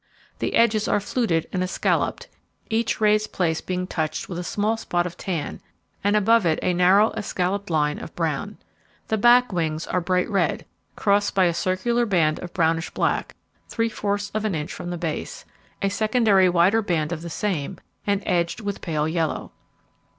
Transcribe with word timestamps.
The 0.39 0.55
edges 0.55 0.87
are 0.87 0.99
fluted 0.99 1.47
and 1.53 1.61
escalloped, 1.61 2.27
each 2.71 2.99
raised 2.99 3.31
place 3.31 3.61
being 3.61 3.85
touched 3.85 4.27
with 4.27 4.39
a 4.39 4.43
small 4.43 4.75
spot 4.75 5.05
of 5.05 5.15
tan, 5.15 5.61
and 6.03 6.15
above 6.15 6.43
it 6.43 6.57
a 6.63 6.73
narrow 6.73 7.11
escalloped 7.11 7.69
line 7.69 7.99
of 7.99 8.15
brown. 8.15 8.57
The 9.09 9.19
back 9.19 9.53
wings 9.53 9.85
are 9.85 10.01
bright 10.01 10.27
red, 10.27 10.65
crossed 10.95 11.35
by 11.35 11.45
a 11.45 11.53
circular 11.53 12.07
band 12.07 12.39
of 12.39 12.51
brownish 12.51 12.89
black, 12.89 13.35
three 13.69 13.89
fourths 13.89 14.31
of 14.33 14.43
an 14.43 14.55
inch 14.55 14.73
from 14.73 14.89
the 14.89 14.97
base, 14.97 15.45
a 15.83 15.89
secondary 15.89 16.49
wider 16.49 16.81
band 16.81 17.11
of 17.11 17.21
the 17.21 17.29
same, 17.29 17.77
and 18.07 18.23
edged 18.25 18.59
with 18.59 18.81
pale 18.81 19.07
yellow. 19.07 19.51